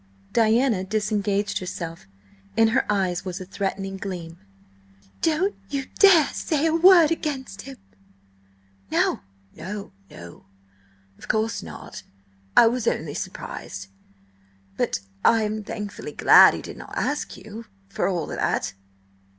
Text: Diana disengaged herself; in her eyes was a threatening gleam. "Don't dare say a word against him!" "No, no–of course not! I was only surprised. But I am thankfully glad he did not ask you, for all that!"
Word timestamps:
Diana 0.33 0.83
disengaged 0.83 1.59
herself; 1.59 2.07
in 2.57 2.69
her 2.69 2.91
eyes 2.91 3.23
was 3.23 3.39
a 3.39 3.45
threatening 3.45 3.97
gleam. 3.97 4.39
"Don't 5.21 5.53
dare 5.99 6.25
say 6.33 6.65
a 6.65 6.73
word 6.73 7.11
against 7.11 7.61
him!" 7.61 7.77
"No, 8.89 9.19
no–of 9.55 11.27
course 11.27 11.61
not! 11.61 12.01
I 12.57 12.65
was 12.65 12.87
only 12.87 13.13
surprised. 13.13 13.89
But 14.75 15.01
I 15.23 15.43
am 15.43 15.63
thankfully 15.63 16.13
glad 16.13 16.55
he 16.55 16.63
did 16.63 16.77
not 16.77 16.97
ask 16.97 17.37
you, 17.37 17.65
for 17.87 18.07
all 18.07 18.25
that!" 18.25 18.73